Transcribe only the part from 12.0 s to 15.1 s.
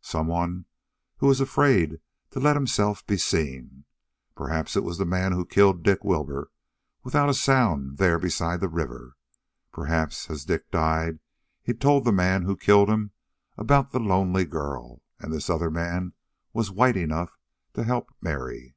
the man who killed him about the lonely girl